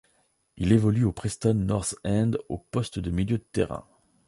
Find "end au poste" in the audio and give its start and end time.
2.05-2.97